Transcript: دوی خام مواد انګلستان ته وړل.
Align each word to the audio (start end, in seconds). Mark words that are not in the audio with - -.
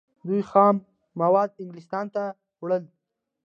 دوی 0.27 0.41
خام 0.51 0.75
مواد 1.21 1.49
انګلستان 1.63 2.05
ته 2.15 2.23
وړل. 2.61 2.83